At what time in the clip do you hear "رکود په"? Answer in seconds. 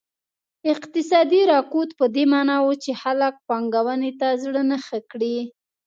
1.51-2.05